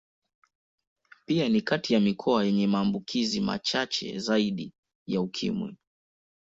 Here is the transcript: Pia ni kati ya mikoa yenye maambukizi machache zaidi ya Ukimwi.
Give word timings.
Pia 1.25 1.49
ni 1.49 1.61
kati 1.61 1.93
ya 1.93 1.99
mikoa 1.99 2.45
yenye 2.45 2.67
maambukizi 2.67 3.41
machache 3.41 4.19
zaidi 4.19 4.73
ya 5.07 5.21
Ukimwi. 5.21 5.77